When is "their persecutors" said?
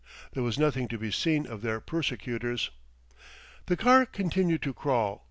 1.61-2.71